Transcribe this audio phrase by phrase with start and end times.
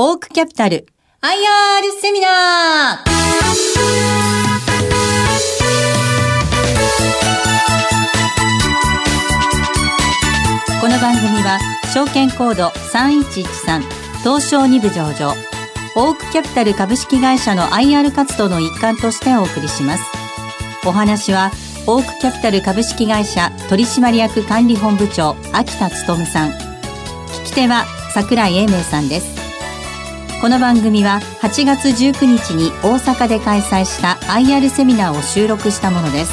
[0.00, 0.86] オークキャピタル
[1.22, 3.10] IR セミナー。
[10.80, 11.58] この番組は
[11.92, 13.82] 証券コード3113
[14.22, 15.34] 東証2部上場
[15.96, 20.04] オークキャピタル株式会社の IR 活動の一環としてお送りします。
[20.86, 21.50] お話は
[21.88, 26.50] オークキャピタル株式会社取締役管理本部長秋田努さん。
[26.50, 27.84] 聞き手は
[28.14, 29.37] 櫻井英明さんです。
[30.40, 36.32] この番組は8月19日に大阪で開催した IR セミナーを収録したものです。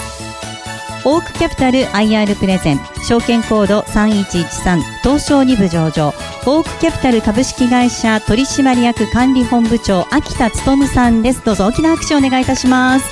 [1.06, 6.10] オークキャピタル IR プレゼン証券コード3113東証2部上場。
[6.46, 11.44] オークキャピタル株式会社取締役管理本部長秋田努さんです。
[11.44, 13.06] どうぞ大きな拍手をお願いいたします。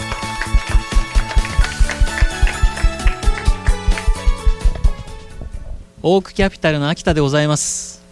[6.03, 8.03] オークキャピタルの秋田でございます。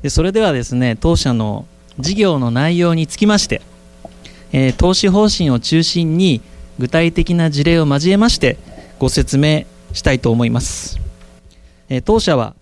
[0.00, 1.66] でそれではですね当社の
[1.98, 3.62] 事業の内容につきまして、
[4.52, 6.40] えー、投資方針を中心に
[6.78, 8.56] 具体的な事例を交えまして
[8.98, 10.98] ご説明したいと思います、
[11.88, 12.54] えー、当社は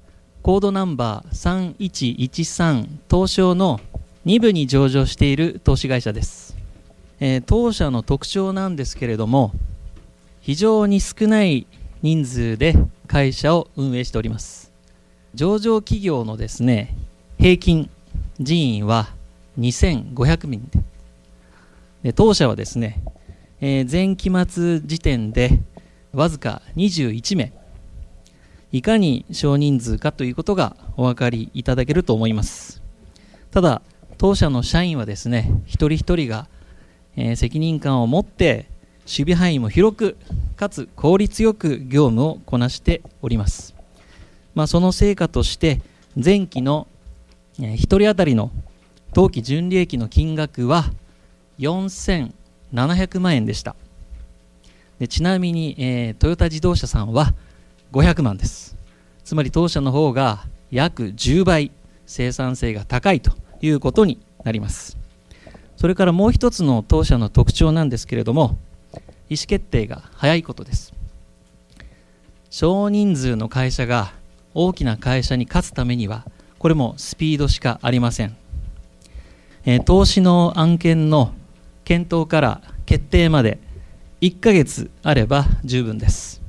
[0.43, 3.81] コードナンバー3113東証の
[4.25, 6.57] 2部に上場している投資会社です、
[7.21, 9.53] えー、当社の特徴なんですけれども
[10.41, 11.67] 非常に少ない
[12.03, 12.75] 人数で
[13.09, 14.71] 会社を運営しております。
[15.35, 16.95] 上場企業のですね
[17.39, 17.91] 平均
[18.39, 19.16] 人員は
[19.59, 20.81] 2500人で。
[22.03, 23.03] で当社はですね、
[23.61, 25.61] えー、前期末時点で
[26.13, 27.53] わずか21名。
[28.73, 32.83] いかに少人数かということがお分かりいただけると思います。
[33.51, 33.83] ただ
[34.19, 36.49] 当社の社員はですね一人一人が、
[37.17, 38.67] えー、責任感を持って
[39.07, 40.17] 守備範囲も広く
[40.57, 43.75] かつ効率よく業務をこなしております、
[44.55, 45.81] まあ、その成果として
[46.23, 46.89] 前期の
[47.59, 48.51] 1人当たりの
[49.17, 50.85] 当期純利益の金額は
[51.59, 53.75] 4700万円でした。
[54.99, 57.33] でちなみに、えー、トヨタ自動車さんは
[57.93, 58.77] 500万です。
[59.25, 61.73] つまり当社の方が約10倍
[62.05, 63.33] 生産性が高いと
[63.63, 64.99] いうことになります。
[65.79, 68.59] それからもう一つの当社の特徴なんですけれども
[69.31, 70.93] 意思決定が早いことです。
[72.51, 74.13] 少人数の会社が
[74.53, 76.27] 大きな会社に勝つためには
[76.59, 78.37] これもスピードしかありません。
[79.67, 81.33] え投資の案件の
[81.85, 83.59] 検討から決定まで
[84.21, 86.41] 1ヶ月あれば十分です。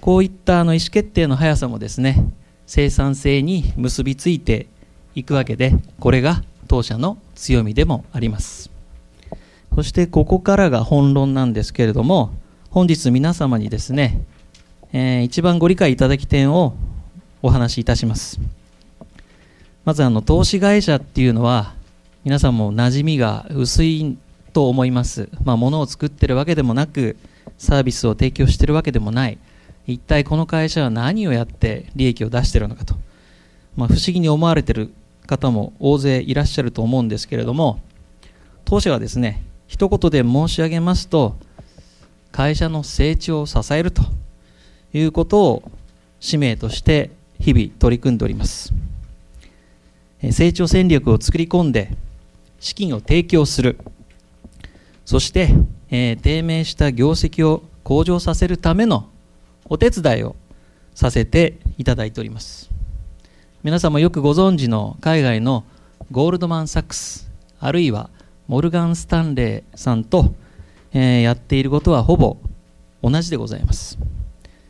[0.00, 2.26] こういったあの意思決定の速さもですね
[2.66, 4.66] 生産性に結びついて
[5.14, 8.70] いくわけでこれが当社の強みでもあります。
[9.74, 12.32] そしてここからが本論なんですけれども
[12.70, 14.22] 本日皆様にですね、
[14.92, 16.74] えー、一番ご理解いただき点を
[17.42, 18.40] お話しいたします。
[19.84, 21.74] まずあの投資会社っていうのは
[22.24, 24.16] 皆さんも馴染みが薄い
[24.52, 27.16] と思います、まあ、物を作ってるわけでもなく
[27.58, 29.38] サービスを提供してるわけでもない。
[29.86, 32.94] 一体この会社は何をやって利益を出してるのかと、
[33.76, 34.92] まあ、不思議に思われてる
[35.26, 37.80] 方も大勢いらっしゃると思うんですけれども
[38.64, 41.36] 当社はですね一言で申し上げますと
[42.32, 44.02] 会社の成長を支えると
[44.92, 45.70] いうことを
[46.20, 48.72] 使命として日々取り組んでおります。
[50.32, 51.90] 成長戦略を作り込んで
[52.60, 53.78] 資金を提供する。
[55.04, 55.50] そして、
[55.90, 59.08] えー、低迷した業績を向上させるための
[59.66, 60.36] お手伝いを
[60.94, 62.70] させていただいております。
[63.62, 65.64] 皆さんもよくご存知の海外の
[66.10, 68.10] ゴールドマン・サックスあるいは
[68.46, 70.34] モルガン・スタンレーさんと、
[70.92, 72.36] えー、やっていることはほぼ
[73.02, 73.98] 同じでございます、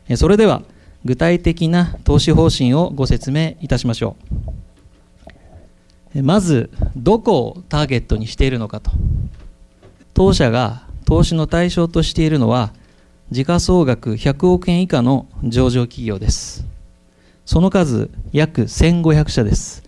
[0.07, 0.61] えそれでは
[1.03, 4.64] 具体的な投資方針をご説明いたしましょう。
[6.23, 8.91] まずどこをターゲットにしているのかと。
[10.13, 12.73] 当社が投資の対象としているのは
[13.31, 16.65] 時価総額100億円以下の上場企業です。
[17.45, 19.83] その数約1500社です。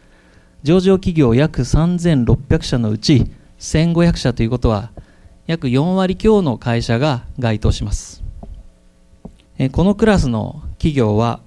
[0.64, 4.92] 上場企業約3600社のうち1500社ということは
[5.46, 8.22] 約4割強の会社が該当します。
[9.72, 11.40] このクラスの企業は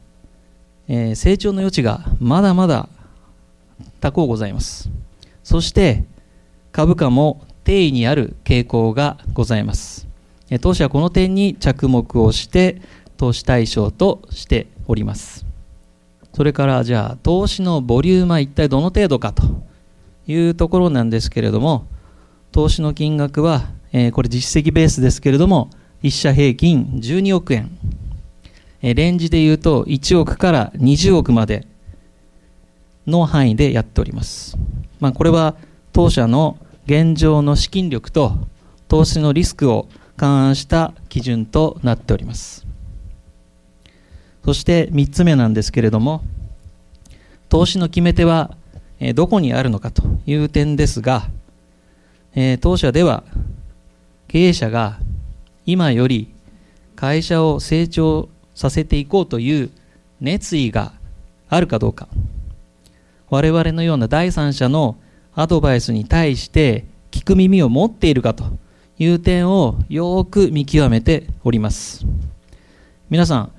[0.89, 2.89] 成長の余地がまだまだ
[4.01, 4.91] 多項ございます。
[5.43, 6.05] そして
[6.73, 10.09] 株価も定位にある傾向がございます。
[10.61, 12.81] 当社はこの点に着目をして
[13.17, 15.47] 投資対象としております。
[16.33, 19.43] それからじゃあ投資のボリュームは一体どの程度かと
[20.27, 21.87] いうところなんですけれども
[22.53, 25.71] 投資の金額は、えー、これ実績ベースですけれども
[26.03, 27.71] 1社平均12億円、
[28.81, 31.67] えー、レンジで言うと1億から20億まで
[33.11, 34.57] の範囲でやっております。
[35.01, 35.57] まあ、これは
[35.93, 38.35] 当社の現状の資金力と
[38.89, 42.67] 投資のリスクを勘案した基準となっております。
[44.45, 46.23] そして3つ目なんですけれども
[47.49, 48.57] 投資の決め手は
[49.15, 51.29] どこにあるのかという点ですが
[52.61, 53.25] 当社では
[54.29, 54.99] 経営者が
[55.67, 56.33] 今より
[56.97, 59.71] 会社を成長させていこうという
[60.21, 60.93] 熱意が
[61.49, 62.09] あるかどうか。
[63.31, 64.97] 我々のような第三者の
[65.35, 68.45] アドバイスに対して聞く耳を持っているかと
[68.99, 72.05] いう点をよく見極めております。
[73.09, 73.53] 皆さん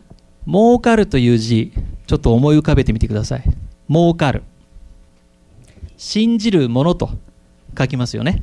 [0.45, 1.71] 儲かるという字
[2.05, 3.43] ちょっと思い浮かべてみてください。
[3.89, 4.43] 儲かる。
[5.97, 7.09] 信じるものと
[7.77, 8.41] 書きますよね。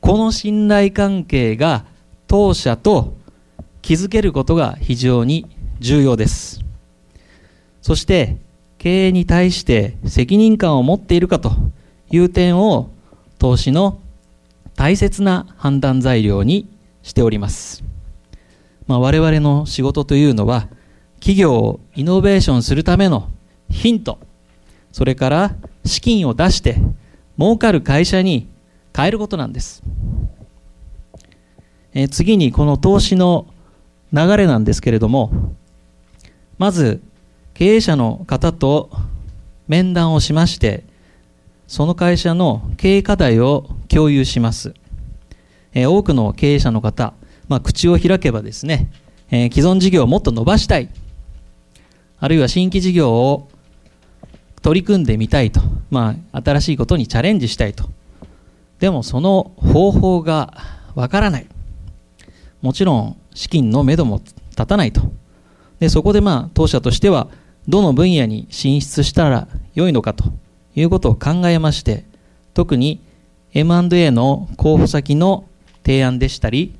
[0.00, 1.84] この信頼関係が
[2.26, 3.14] 当社と
[3.82, 5.46] 築けることが非常に
[5.78, 6.60] 重要です。
[7.82, 8.38] そして
[8.86, 11.50] 経営に対して責任感を持っているかと
[12.12, 12.88] いう点を
[13.36, 13.98] 投資の
[14.76, 16.68] 大切な判断材料に
[17.02, 17.82] しております、
[18.86, 20.68] まあ、我々の仕事というのは
[21.14, 23.28] 企業をイノベーションするための
[23.70, 24.20] ヒント
[24.92, 26.76] それから資金を出して
[27.40, 28.46] 儲かる会社に
[28.96, 29.82] 変えることなんです、
[31.92, 33.48] え次にこの投資の
[34.12, 35.32] 流れなんですけれども
[36.56, 37.00] まず
[37.56, 38.90] 経営者の方と
[39.66, 40.84] 面談をしまして
[41.66, 44.74] その会社の経営課題を共有します、
[45.72, 47.14] え多くの経営者の方、
[47.48, 48.90] まあ、口を開けばですね、
[49.30, 50.90] え既存事業をもっと伸ばしたい
[52.20, 53.48] あるいは新規事業を
[54.60, 57.88] 取り組んでみたいと、まあ、新しいことにチャレンジしたいと。
[58.80, 60.52] でもその方法が
[60.94, 61.46] わからない。
[62.60, 64.20] もちろん資金のめども
[64.50, 65.00] 立たないと。
[65.78, 67.28] でそこでまあ当社としては
[67.68, 70.24] どの分野に進出したら良いのかと
[70.74, 72.04] いうことを考えまして
[72.54, 73.00] 特に
[73.52, 75.48] M&A の候補先の
[75.84, 76.76] 提案でしたり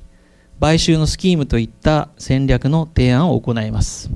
[0.59, 4.09] 買収のスキームといった戦略の提案を行います。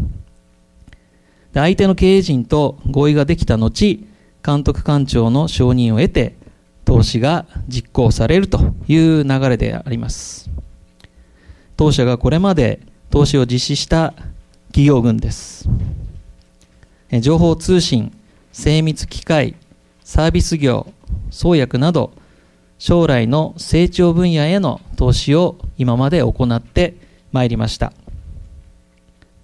[1.54, 4.00] で相手の経営陣と合意ができた後
[4.44, 6.36] 監督官庁の承認を得て
[6.86, 10.50] 投資が実行されるという流れであります。
[11.78, 12.80] 当社がこれまで
[13.10, 14.14] 投資を実施した
[14.68, 15.70] 企業群です。
[17.20, 18.16] 情報通信
[18.54, 19.56] 精密機械
[20.04, 20.88] サービス業
[21.30, 22.14] 創薬など
[22.78, 26.96] 将来の成長分野への投資を今まで行って
[27.32, 27.94] まいりました。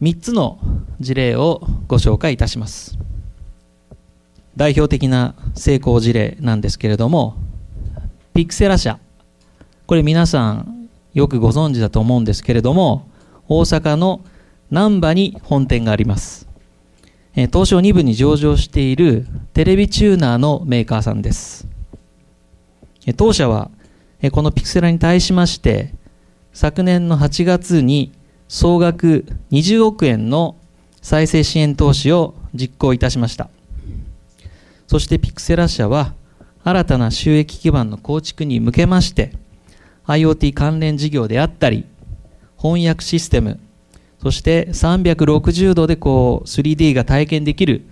[0.02, 0.60] 3つの
[1.00, 2.98] 事例をご紹介いたします。
[4.56, 7.36] 代表的な成功事例なんですけれども
[8.34, 9.00] ピクセラ社。
[9.86, 13.08] これ皆さんよくご存知だと思うんですけれども
[13.48, 14.22] 大阪の
[14.72, 16.47] 難波に本店があります。
[17.46, 21.68] 東証2部に上場しているテレビチューナーのメーカーさんです。
[23.16, 23.70] 当社は
[24.32, 25.94] このピクセラに対しまして
[26.52, 28.12] 昨年の8月に
[28.48, 30.56] 総額20億円の
[31.04, 33.52] 再生支援投資を実行いたしました。
[34.88, 36.16] そしてピクセラ社は
[36.64, 39.34] 新たな収益基盤の構築に向けまして
[40.08, 41.86] IoT 関連事業であったり
[42.58, 43.60] 翻訳システム
[44.22, 47.86] そして360度でこう 3D が体験できる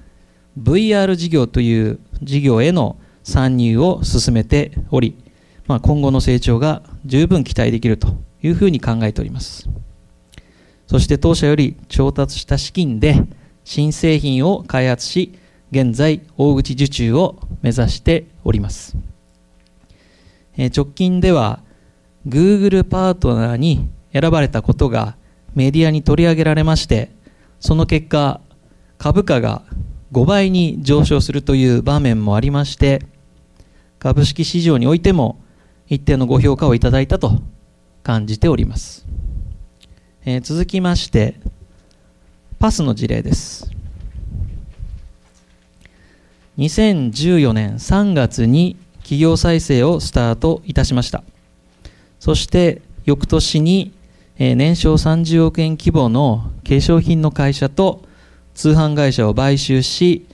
[0.60, 5.16] VR 事業という事業への参入を進めており、
[5.68, 8.10] まあ、今後の成長が十分期待できると
[8.42, 9.70] いうふうに考えております。
[10.88, 13.24] そして当社より調達した資金で
[13.64, 15.34] 新製品を開発し
[15.72, 18.96] 現在大口受注を目指しております、
[20.56, 21.64] え直近では
[22.28, 25.18] Google パートナーに選ばれたことが
[25.56, 27.12] メディアに取り上げられまして
[27.60, 28.42] その結果
[28.98, 29.64] 株価が
[30.12, 33.02] 5倍に上昇するという場面もありまして
[33.98, 35.42] 株式市場においても
[35.88, 37.42] 一定のご評価をいただいたと
[38.04, 39.06] 感じております、
[40.26, 41.40] えー、続きまして
[42.60, 43.70] パスの事例です。
[46.58, 51.24] 2014年3月に企業再生をスタートいたしました。
[52.20, 53.94] そして翌年に
[54.38, 58.04] え年商30億円規模の化粧品の会社と
[58.54, 60.28] 通販会社を買収し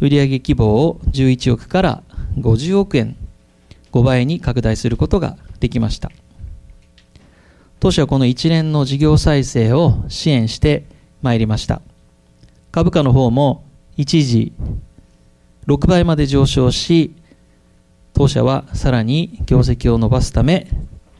[0.00, 2.02] 売上規模を11億から
[2.36, 3.16] 50億円
[3.90, 6.12] 5倍に拡大することができました。
[7.80, 10.84] 当社はこの一連の事業再生を支援して
[11.22, 11.80] まいりました。
[12.70, 13.64] 株価の方も
[13.96, 14.52] 一時
[15.66, 17.14] 6倍まで上昇し
[18.14, 20.68] 当社はさらに業績を伸ばすため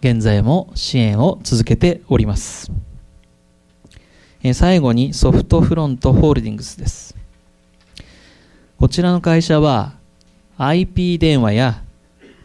[0.01, 2.71] 現在も支援を続けております。
[4.55, 7.17] 最後にソフトフロントホールディングスです。
[8.79, 9.95] こちらの会社は
[10.57, 11.83] IP 電話や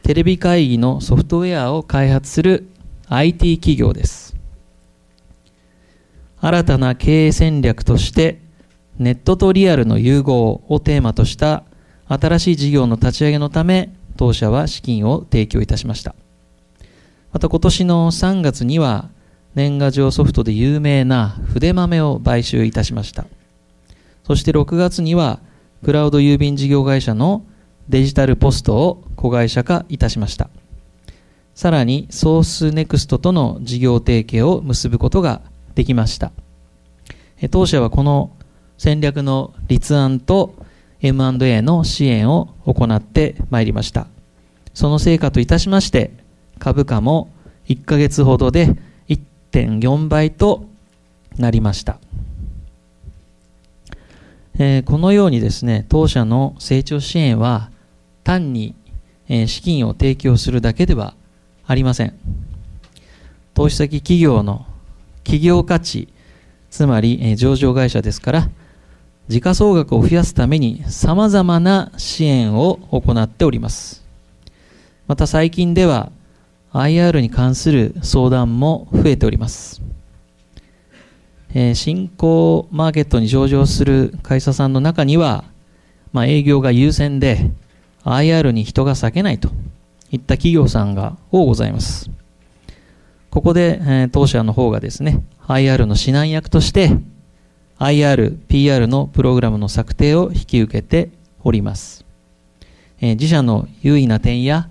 [0.01, 2.67] テレビ会議のソフトウェアを開発する
[3.07, 4.35] IT 企業です
[6.39, 8.39] 新たな経営戦略として
[8.97, 11.63] ネットとリアルの融合をテーマとした
[12.07, 16.15] 新しい事業の立ち上げのため当社は資金を提供いたしました
[17.33, 19.09] また今年の3月には
[19.55, 23.25] 年賀状ソフトで有名な筆豆を買収いたしました。
[24.23, 25.39] そして6月には
[25.83, 27.43] クラウド郵便事業会社の
[27.89, 30.49] デジタルポストを子会社化いたしました。
[31.55, 35.41] さらにソースネクストとの事業提携を結ぶことが
[35.75, 36.31] できました。
[37.49, 38.31] 当社はこの
[38.77, 40.55] 戦略の立案と
[41.01, 44.07] M&A の支援を行ってまいりました。
[44.73, 46.22] その成果といたしまして
[46.63, 47.29] 株価も
[47.67, 48.69] 1ヶ月ほどで
[49.09, 50.63] 1.4倍と
[51.35, 51.99] なりました、
[54.57, 57.69] えー、このようにですね当社の成長支援は
[58.23, 58.75] 単に、
[59.27, 61.15] えー、資金を提供するだけでは
[61.67, 62.13] ありません。
[63.53, 64.65] 投資先企業の
[65.25, 66.07] 企業価値
[66.69, 68.49] つまり、えー、上場会社ですから
[69.27, 74.05] 時価総額を増やすために様々な支援を行っております。
[75.07, 76.09] また最近では
[76.73, 79.81] IR に関する相談も増えております。
[81.53, 85.43] えー、新興マーケットに上場する会社さんの中には、
[86.11, 87.51] まあ、営業が優先で
[88.03, 89.49] IR に人が割けないと
[90.11, 92.09] いった企業さんが多ございます。
[93.29, 96.97] ここで、えー、当社の方がですね、IR の指南役として
[97.77, 101.09] IR、PR のプログラムの策定を引き受けて
[101.43, 102.03] おります。
[102.99, 104.69] えー、自社の優位な点や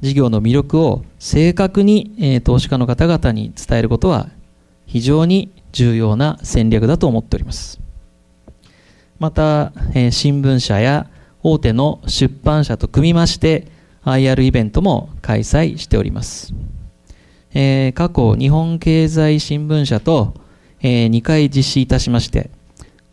[0.00, 4.28] 事業の魅力を正確に、え、投資家の方々に伝えることは
[4.86, 7.80] 非常に重要な戦略だと思っております。
[9.18, 11.08] また、え、新聞社や
[11.42, 13.68] 大手の出版社と組みまして
[14.04, 16.52] IR イベントも開催しております。
[17.54, 20.34] え、過去日本経済新聞社と、
[20.82, 22.50] え、2回実施いたしまして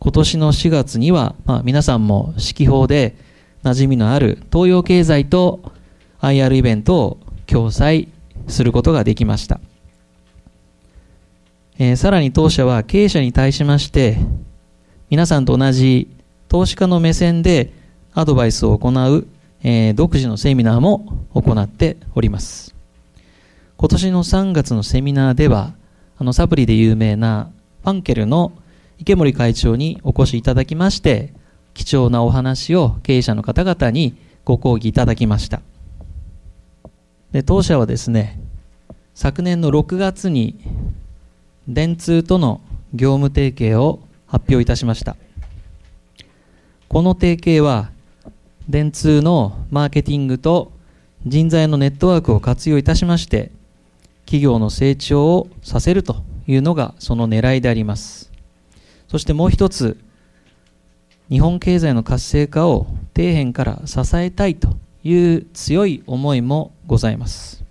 [0.04, 3.16] 今年の4月には、まあ、皆さんも指揮法で
[3.62, 5.72] 馴染みのある東洋経済と
[6.26, 8.08] IR イベントを共催
[8.48, 9.60] することができました。
[11.78, 14.18] えー、さらに当社は経営者に対しまして、
[15.10, 16.08] 皆さんと同じ
[16.48, 17.72] 投資家の目線で
[18.14, 19.26] アドバイスを行う、
[19.62, 22.74] えー、独自のセミナーも行っております。
[23.76, 25.74] 今年の3月のセミナーでは、
[26.16, 27.50] あのサプリで有名な
[27.82, 28.52] ファンケルの
[28.98, 31.32] 池森会長にお越しいただきまして、
[31.74, 35.60] 貴重なお話を経営者の方々にご講義いただきました。
[37.34, 38.38] で当社はですね
[39.12, 40.56] 昨年の6月に
[41.66, 42.60] 電通との
[42.94, 43.98] 業務提携を
[44.28, 45.16] 発表いたしました。
[46.88, 47.90] この提携は
[48.68, 50.70] 電通のマーケティングと
[51.26, 53.50] 人材のネットワークを活用いたしまして
[54.26, 58.30] 企業の成長をさせるというのがその狙いであります。
[59.08, 59.98] そしてもう一つ
[61.30, 62.86] 日本経済の活性化を
[63.16, 67.62] 底辺から支えたいという強い思いもございます。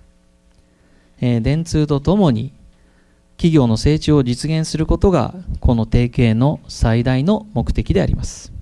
[1.20, 2.54] えー、電通とともに
[3.38, 8.54] 企業の成長を実現することがこの提携の最大の目的であります。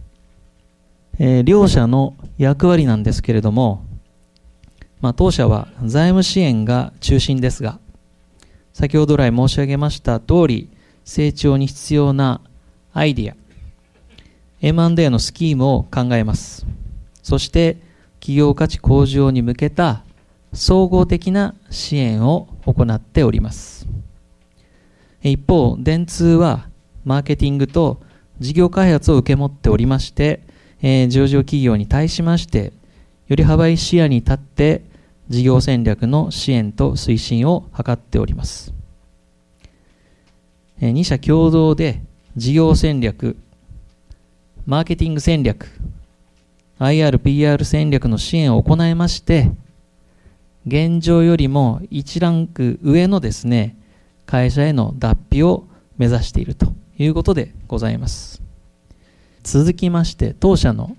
[1.20, 3.84] えー、両者の役割なんですけれども、
[5.02, 7.80] まあ、当社は財務支援が中心ですが、
[8.74, 10.70] 先ほど来申し上げました通り、
[11.04, 12.42] 成長に必要な
[12.94, 13.36] アイディア、
[14.62, 16.66] M&A のスキームを考えます。
[17.22, 17.78] そして、
[18.22, 20.04] 企業価値向上に向けた
[20.54, 23.88] 総合的な支援を行っております。
[25.24, 26.70] 一方、電通は
[27.04, 28.00] マーケティングと
[28.40, 30.42] 事業開発を受け持っておりまして、
[30.84, 32.74] えー、上場企業に対しまして、
[33.28, 34.84] より幅い視野に立って
[35.30, 38.72] 事業戦略の支援と推進を図っております。
[40.80, 42.04] えー、2社共同で
[42.36, 43.36] 事業戦略、
[44.68, 45.68] マーケティング戦略、
[46.82, 49.52] IR、PR 戦略の支援を行いまして、
[50.66, 53.78] 現状よりも1ランク上のですね、
[54.26, 55.68] 会社への脱皮を
[56.00, 58.42] 目指しているということでございます。
[59.44, 60.98] 続きまして、当社の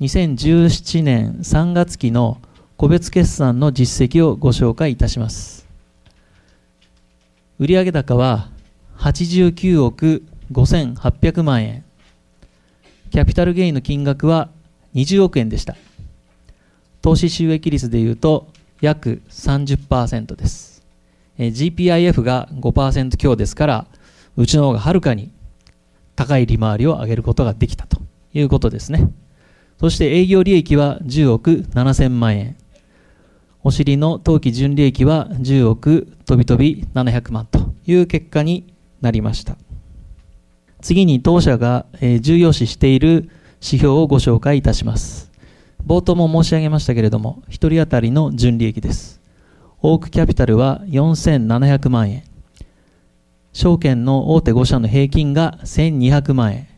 [0.00, 2.40] 2017年3月期の
[2.78, 5.66] 個別決算の実績をご紹介いたします。
[7.58, 8.48] 売上高は
[8.96, 11.84] 89億5800万円。
[13.10, 14.48] キャピタルゲインの金額は
[14.94, 15.76] 20億円でした。
[17.02, 18.48] 投資収益率でいうと
[18.80, 20.84] 約30%です。
[21.38, 23.86] GPIF が5%強ですから、
[24.36, 25.30] うちの方がはるかに
[26.14, 28.00] 高い利回りを上げることができたと
[28.34, 29.10] いうことですね。
[29.78, 32.56] そして営業利益は10億7000万円。
[33.62, 39.56] お尻の当期純利益は10億飛び飛び700万という結果になりました。
[40.82, 41.86] 次に当社が
[42.20, 43.30] 重要視している
[43.60, 45.30] 指標をご紹介いたします。
[45.86, 49.20] 冒頭も申し上げましたけれども、1人当たりの純利益です。
[49.82, 52.24] オークキャピタルは4700万円。
[53.52, 56.68] 証券の大手5社の平均が1200万円。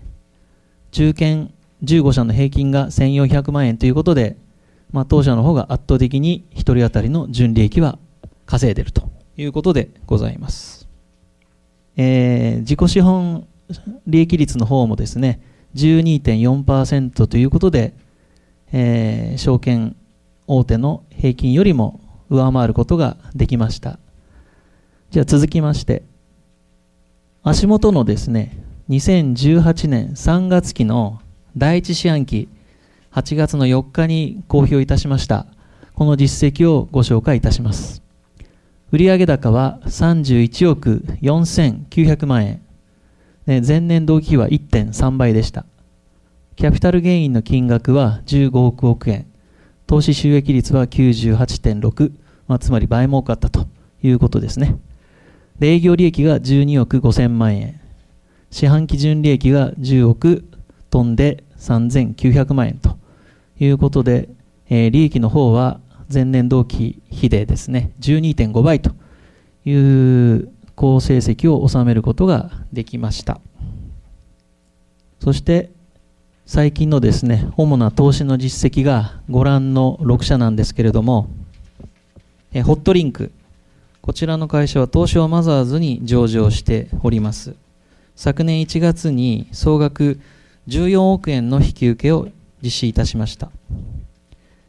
[0.91, 1.49] 中堅
[1.83, 4.37] 15社の平均が1400万円ということで、
[4.93, 7.99] まあ、当社の方が圧倒的に1人当たりの純利益は
[8.47, 10.89] 稼いでるということでございます。
[11.97, 13.47] えー、自己資本
[14.07, 15.41] 利益率の方もですね、
[15.75, 17.95] 12.4%ということで、
[18.73, 19.97] えー、証券
[20.47, 23.99] 大手の平均よりも上回ることができました。
[25.11, 26.03] じゃあ続きまして、
[27.43, 28.57] 足元のですね、
[28.89, 31.21] 2018年3月期の
[31.57, 32.49] 第一四半期、
[33.13, 35.47] 8月の4日に公表いたしました、
[35.95, 38.03] この実績をご紹介いたします。
[38.91, 42.62] 売上高は31億4900万円。
[43.47, 45.65] 前年同期比は1.3倍でした。
[46.55, 49.27] キャピタルゲインの金額は15億億円。
[49.87, 52.13] 投資収益率は98.6、
[52.47, 53.67] まあ、つまり倍儲かったと
[54.03, 54.77] いうことですね。
[55.59, 57.81] で営業利益が12億5000万円。
[58.51, 60.45] 四半期純利益が10億
[60.91, 62.97] 飛んで3900万円と
[63.59, 64.29] いうことで、
[64.69, 65.81] えー、利益の方は
[66.13, 68.93] 前年同期比でですね、12.5倍と
[69.65, 73.41] いう好成績を収めることができました。
[75.21, 75.71] そして
[76.45, 81.29] 最近のですね、主な投資の実績がご覧の6社なんですけれども、
[82.53, 83.33] えホットリンク、
[84.03, 87.55] こちらの会社は東証マザーズに上場しております。
[88.17, 90.21] 昨年1月に総額
[90.69, 92.29] 14億円の引き受けを
[92.61, 93.51] 実施いたしました。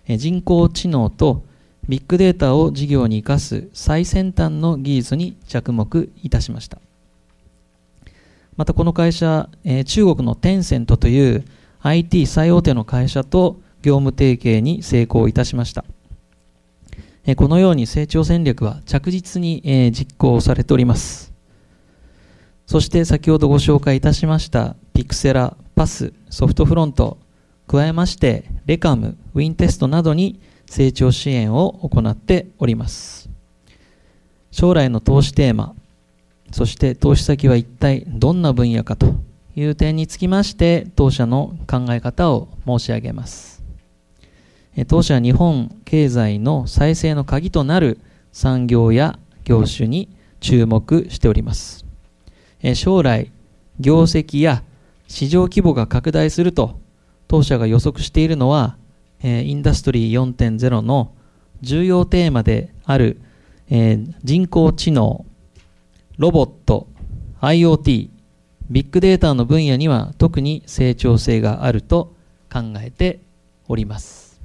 [0.07, 1.43] 人工知能と
[1.89, 6.79] ビッグデータを事業に生かす最先端の技術に着目いたしました。
[8.55, 11.43] またこの会社、え中国のテンセントという
[11.81, 15.83] IT 最大手の会社と業務提携に成功いたしました。
[17.25, 21.33] えこのように成長戦略は着実にえ実行されております。
[22.65, 27.17] そして先ほどご紹介いたしましたピクセラ、パス、ソフトフロント、
[27.67, 30.39] 加えましてレカム、ウィンテストなどに
[30.73, 33.29] 成長支援を行っております。
[34.49, 35.75] 将来の投資テーマ、
[36.51, 39.13] そして投資先は一体どんな分野かと
[39.55, 43.61] いう点につきまして当社の考え方を申し上げます。
[44.87, 47.99] 当社は日本経済の再生の鍵となる
[48.31, 50.09] 産業や業種に
[50.39, 51.85] 注目しております。
[52.73, 53.31] 将来、
[53.79, 54.63] 業績や
[55.07, 56.79] 市場規模が拡大すると
[57.27, 58.75] 当社が予測しているのは
[59.23, 61.13] え、インダストリー4.0の
[61.61, 63.21] 重要テーマである、
[63.69, 65.25] え、人工知能、
[66.17, 66.87] ロボット、
[67.41, 68.09] IoT、
[68.69, 72.15] ビッグデータの分野には特に成長性があると
[72.51, 73.21] 考えて
[73.67, 74.41] おります。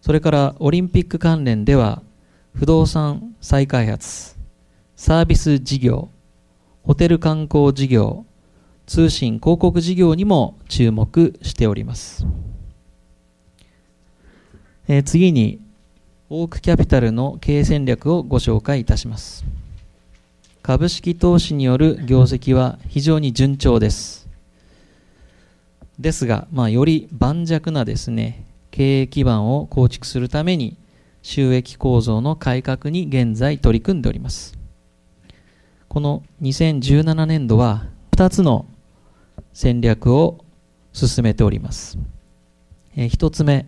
[0.00, 2.02] それからオリンピック関連では
[2.54, 4.36] 不動産再開発、
[4.96, 6.10] サービス事業、
[6.82, 8.26] ホテル観光事業、
[8.86, 12.26] 通信広告事業にも注目しております。
[14.88, 15.60] えー、次に、
[16.28, 19.44] オークキャピタルの経営戦略をご紹介いたします。
[20.62, 24.28] 株式投資による業績は非常に順調です。
[26.00, 30.76] ですが、まあ、より盤石なですね、経営基盤を構築するために、
[31.22, 34.58] 収益構造の改革に現在取り組んでおります。
[35.88, 38.66] この2017年度は2つの
[39.52, 40.44] 戦略を
[40.92, 41.98] 進めております。
[42.96, 43.66] えー、1つ目、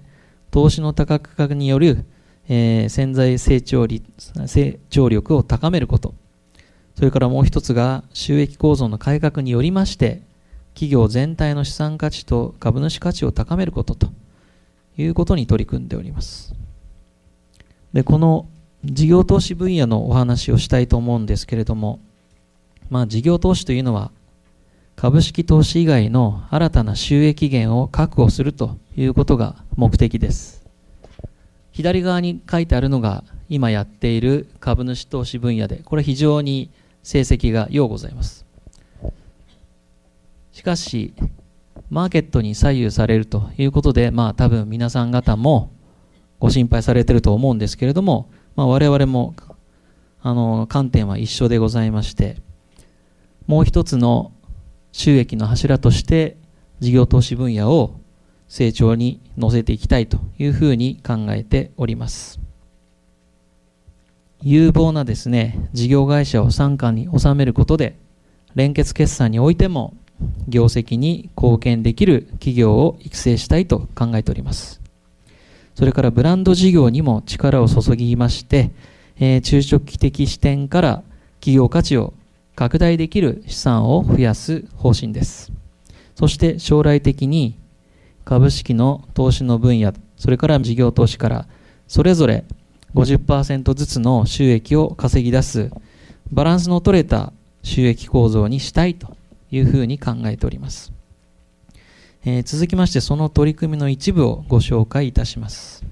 [0.54, 2.04] 投資の多角化による、
[2.48, 4.04] えー、潜在成長率
[4.46, 6.14] 成長力を高めること、
[6.94, 10.22] それからもう一つが収益構造の改革によりまして、
[10.74, 14.12] 企業全体の資産価値と株主価値を高めることと
[14.96, 16.54] いうことに取り組んでおります。
[17.92, 18.46] で、この
[18.84, 21.98] 事業投資分野のお話をしたいと思うんですけれども、
[22.90, 24.12] まあ事業投資というのは
[24.96, 30.64] 株式投資以外の新たな収益源を確保するということが目的です。
[31.72, 36.70] 左側に書いてあるのが今やっている株主投資分野で、これ非常に
[37.02, 38.46] 成績が良うございます。
[40.52, 41.12] しかし、
[41.90, 45.70] マーケットに左右されるということで、まあ多分皆さん方も
[46.38, 49.34] ご心配されてると思うんですけれども、まあ、我々も
[50.22, 52.36] あの観点は一緒でございまして、
[53.46, 54.32] もう一つの
[54.94, 56.36] 収益の柱として
[56.78, 57.96] 事業投資分野を
[58.46, 62.38] 成長に乗せていきたいというふうに考えております。
[64.40, 67.96] 有望なですね、事業会社を傘下に収めることで、
[68.54, 69.96] 連結決算においても
[70.46, 74.80] 業績に貢献できる企業を育成したいと考えております。
[75.74, 78.70] それからブランド事業にも力を注ぎまして、
[79.18, 81.02] えー、中長期的視点から
[81.40, 82.14] 企業価値を
[82.54, 85.52] 拡大できる資産を増やす方針です。
[86.14, 87.58] そして将来的に
[88.24, 91.46] 株式の投資の分野、それから事業投資から
[91.88, 92.44] それぞれ
[92.94, 95.70] 50%ずつの収益を稼ぎ出す
[96.32, 99.16] バランスの取れた収益構造にしたいと
[99.50, 100.92] いうふうに考えております。
[102.24, 105.84] えー、続きましてその取り組みの一部をご紹介いたします。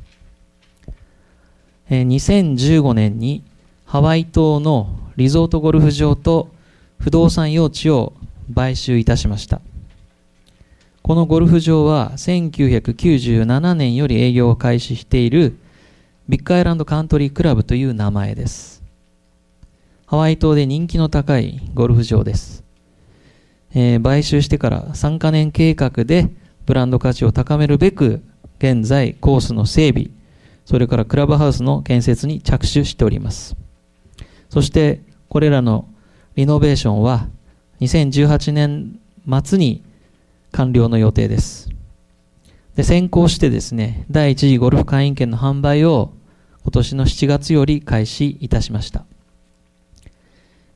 [1.90, 3.42] えー、2015年に
[3.84, 6.48] ハワイ島のリゾートゴルフ場と
[6.98, 8.12] 不動産用地を
[8.54, 9.60] 買収いたしました。
[11.02, 15.56] このゴルフ場は1997年より営業を開始している
[16.28, 18.82] ビッグアイランドカントリークラブという名前です。
[20.06, 22.62] ハワイ島で人気の高いゴルフ場です。
[23.74, 26.30] えー、買収してから3カ年計画で
[26.66, 28.22] ブランド価値を高めるべく
[28.58, 30.10] 現在コースの整備、
[30.64, 33.56] それからクラブハウスの建設に着手しております。
[34.52, 35.88] そしてこれらの
[36.36, 37.26] リノベーションは
[37.80, 39.00] 2018年
[39.42, 39.82] 末に
[40.50, 41.70] 完了の予定です。
[42.76, 46.12] で、先行してですね、第1次ゴルフ会員権の販売を
[46.64, 49.06] 今年の7月より開始いたしました。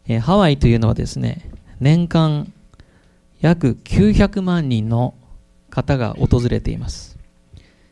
[0.08, 2.50] えー、ハワイというのはですね、年間
[3.42, 5.12] 約900万人の
[5.68, 7.18] 方が訪れています。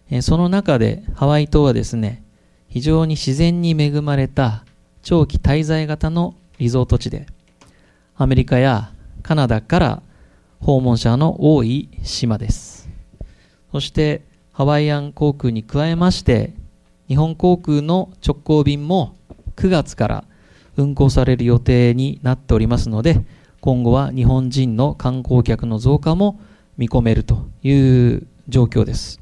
[0.09, 2.23] えー、その中でハワイ島はですね、
[2.71, 4.65] 非常に自然に恵まれた
[5.05, 7.27] 長期滞在型のリゾート地で、
[8.17, 10.03] アメリカやカナダから
[10.61, 12.89] 訪問者の多い島です。
[13.71, 16.53] そしてハワイアン航空に加えまして
[17.09, 19.17] 日本航空の直行便も
[19.57, 20.25] 9月から
[20.77, 23.25] 運航される予定になっておりますので
[23.61, 26.39] 今後は日本人の観光客の増加も
[26.79, 29.21] 見込めるという状況です、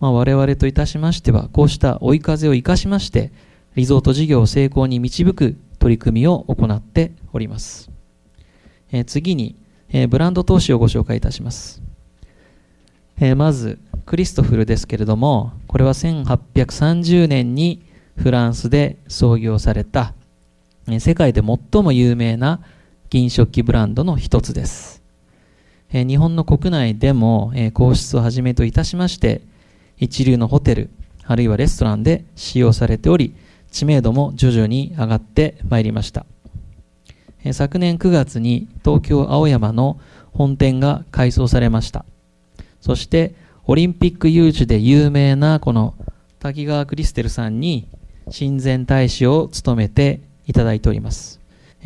[0.00, 3.30] まあ、我々といたしましてはこうした追い風を生かしまして
[3.76, 7.90] リゾート事業を成功に導く取り組みを行っております、
[8.92, 9.56] え、次に、
[9.88, 11.82] え、ブランド投資をご紹介いたします
[13.18, 17.82] え、まず、クリストフルですけれども、これは1830年に
[18.16, 20.14] フランスで創業された、
[20.88, 22.60] え、世界で最も有名な
[23.10, 25.02] 銀食器ブランドの一つです。
[25.92, 29.42] え、日本の国内でも、え皇室をはじめといたしまして、
[29.96, 30.90] 一流のホテル、
[31.24, 33.34] あるいはレストランで使用されており、
[33.74, 36.24] 知名度も徐々に上がってまいりました。
[37.52, 39.98] 昨年9月に東京青山の
[40.32, 42.04] 本店が改装されました。
[42.80, 43.34] そして
[43.66, 45.94] オリンピック誘致で有名なこの
[46.38, 47.88] 滝川クリステルさんに
[48.30, 51.40] 親善大使を務めていただいております。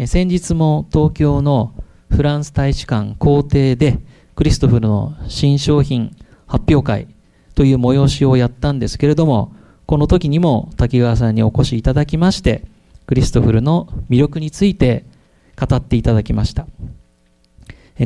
[0.07, 1.72] 先日も東京の
[2.11, 3.98] フランス大使館校庭で
[4.37, 6.14] クリストフルの新商品
[6.46, 7.09] 発表会
[7.55, 9.55] という催しをやったんですけれども、
[9.88, 12.66] この時にも滝川さんにお越しいただきまして、
[13.07, 15.07] クリストフルの魅力について
[15.59, 16.66] 語っていただきました。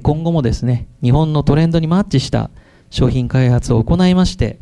[0.00, 2.50] 今後もですね、日本のトレンドにマッチした
[2.90, 4.60] 商品開発を行いまして、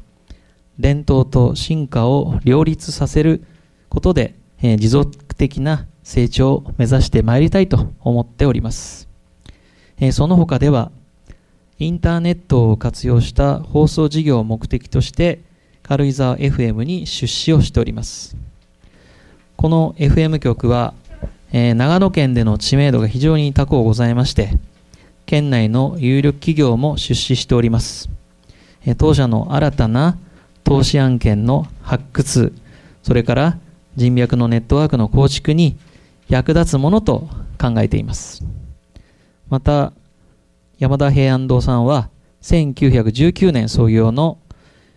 [0.78, 3.44] 伝統と進化を両立させる
[3.90, 9.10] ことで、え、持続的な成長を目指してまいりたいと思っております。
[9.98, 10.90] え、その他では、
[11.78, 15.49] インターネットを活用した放送事業を目的として、
[15.82, 18.36] 軽井沢 FM に出資をしております。
[19.56, 20.94] この FM 局は、
[21.52, 24.58] えー、長野県での知名度が非常に高うございまして、
[25.26, 28.10] 県内の有力企業も出資しております。
[28.96, 30.16] 当社の新たな
[30.64, 32.52] 投資案件の発掘、
[33.02, 33.58] それから
[33.96, 35.76] 人脈のネットワークの構築に
[36.28, 37.28] 役立つものと
[37.60, 38.44] 考えています。
[39.48, 39.92] また、
[40.78, 42.08] 山田平安堂さんは
[42.42, 44.38] 1919年創業の、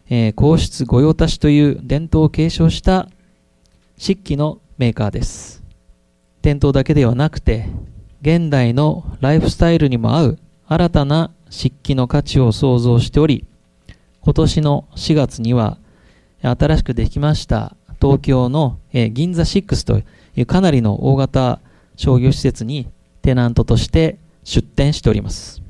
[0.09, 3.09] えー、皇室御用達という伝統を継承した
[3.97, 5.63] 漆器のメーカーです。
[6.41, 7.67] 伝統だけではなくて、
[8.21, 13.45] 現代のライフスタイルにも合う新たな漆器の価値を創造しており、
[14.21, 15.77] 今年の4月には
[16.41, 20.01] 新しくできました東京の、え銀座6と
[20.35, 21.59] いうかなりの大型
[21.95, 22.87] 商業施設に
[23.21, 25.61] テナントとして出店しております。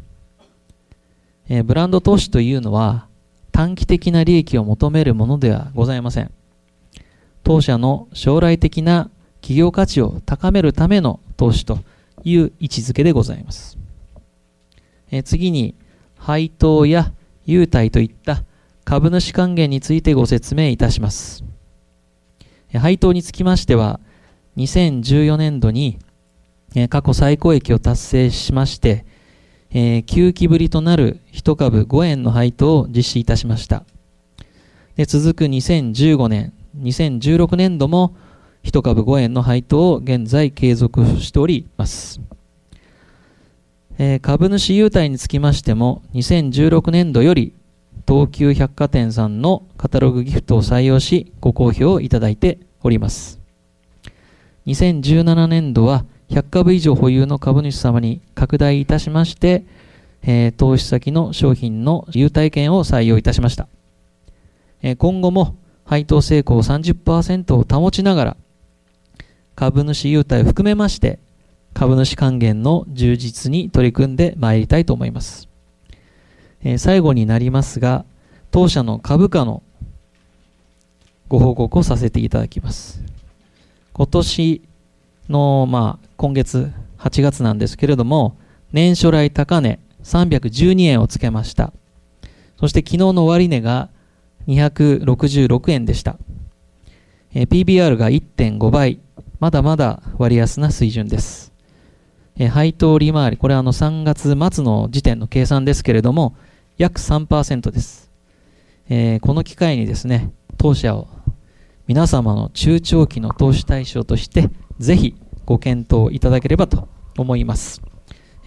[1.50, 3.08] えブランド投資というのは
[3.54, 6.32] 短期的な利益を求めるものではございません。
[7.44, 9.12] 当社の将来的な
[9.42, 11.80] 企業価値を高めるための投資と
[12.24, 13.78] いう位置づけでございます。
[15.12, 15.76] え次に、
[16.18, 17.14] 配当や
[17.46, 18.44] 優待といった
[18.86, 21.44] 株主還元についてご説明いたします。
[22.74, 24.00] 配当につきましては、
[24.58, 26.00] 2014年度に
[26.90, 29.06] 過去最高益を達成しまして、
[29.74, 33.84] え9期ぶりとなる1株5円の配当を実施いたしました。
[34.96, 38.16] で続く2015年、2016年度も
[38.64, 42.22] 1株5円の配当を現在継続しております。
[43.98, 47.54] えー、株主優待につきましても2016年度より
[48.08, 53.40] 東急百貨店さんのカタログギフトを採用しご好評いただいております
[54.66, 59.66] 2017年度は100株以上保有の株主様に拡大いたしまして、
[60.24, 63.68] えー、投資先の商品の優待券を採用いたしました、
[64.82, 65.56] えー、今後も
[65.86, 68.38] 配当成功30%を保ちながら
[69.56, 71.20] 株主優待を含めまして
[71.74, 75.50] 株主還元の充実に取り組んでまいりたいと思います。
[76.64, 78.06] えー、最後になりますが、
[78.52, 79.64] 当社の株価の
[81.28, 83.02] ご報告をさせていただきます。
[83.94, 84.62] 今年
[85.30, 88.38] の、まあ、今月8月なんですけれども、
[88.72, 91.74] 年初来高値312円をつけました。
[92.60, 93.90] そして昨日の終値が
[94.48, 96.18] 266円でした。
[97.34, 99.00] え、PBR が1.5倍、
[99.40, 101.52] まだまだ割安な水準です。
[102.38, 106.36] え配当利回り、これはあの3月末の時点の計算ですけれども、
[106.78, 108.12] 約3%です。
[108.90, 111.08] えー、この機会にですね、当社を
[111.88, 117.82] 皆様の中長期の投資対象として、ぜひご検討いただければと思います。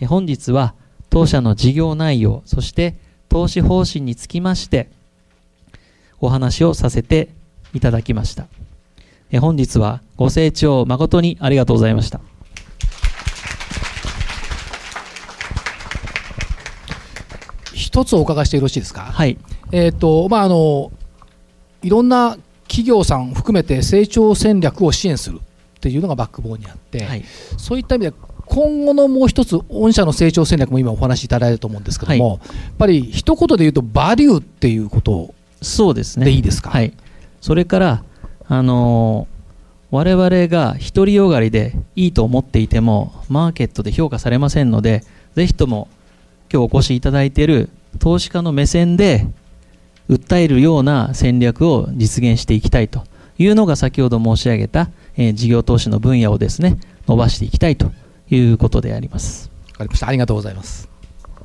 [0.00, 0.74] え本日は
[1.10, 2.96] 当社の事業内容、そして
[3.28, 4.90] 投資方針につきまして、
[6.20, 7.28] お話をさせて
[7.74, 8.46] いただきました。
[9.30, 12.20] え本日はご清聴誠にありがとうございました。
[17.72, 19.02] 一つお伺いしてよろしいですか？
[19.02, 19.38] はい。
[19.72, 20.92] えっ、ー、と、まあ、あの、
[21.82, 25.40] いろんな企業さん含めて成長戦略を支援する
[25.76, 27.24] っていうのがバックボーンにあって、はい、
[27.56, 28.12] そういった意味で
[28.46, 36.70] 今後のもう一つ御社の成長戦略も今お話しいただいたと思うんですけども、はい、やっぱり一言で言うとバリューっていうことそうですねでいいですか？
[36.70, 36.92] はい。
[37.40, 38.04] それから
[38.48, 45.02] あのー、我々が独りよがりでいいと思っていてもマーケットで評価されませんので
[45.34, 45.88] ぜひとも
[46.52, 49.26] 今日お越しいただいている投資家の目線で
[50.08, 53.02] 訴えるような戦略を実現していきたいと
[53.38, 57.92] いうのが先ほど申し上げた、えー、事業投資の分野をですね伸ばしていきたいと
[58.30, 59.50] いうことであります。
[59.72, 60.08] わかりました。
[60.08, 60.88] ありがとうございます。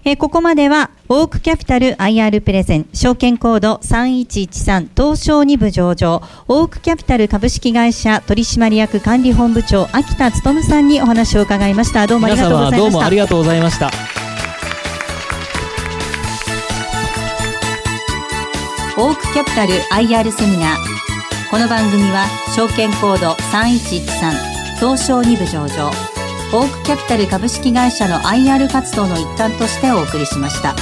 [0.04, 12.08] えー、ここまでは、オークキャピタル IR プレゼン、証券コード3113東証2部上場、オークキャピタル株式会社取締役管理本部長、秋田勉さんにお話を伺いました。
[12.08, 12.78] どうもありがとうございました。
[12.78, 13.92] どうもありがとうございました。
[18.98, 21.01] オークキャピタル IR セミナー
[21.52, 25.90] この番組は証券コード3113東証2部上場
[26.58, 30.74] オークキャピタル株式会社の IR 活動の一環としてお送りしました。